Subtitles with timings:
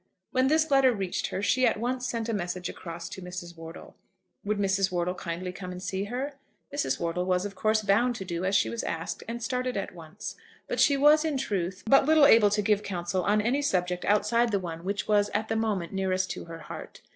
[0.31, 3.55] When this letter reached her, she at once sent a message across to Mrs.
[3.55, 3.93] Wortle.
[4.43, 4.91] Would Mrs.
[4.91, 6.39] Wortle kindly come and see her?
[6.73, 6.99] Mrs.
[6.99, 10.35] Wortle was, of course, bound to do as she was asked, and started at once.
[10.67, 14.51] But she was, in truth, but little able to give counsel on any subject outside
[14.51, 17.01] the one which was at the moment nearest to her heart.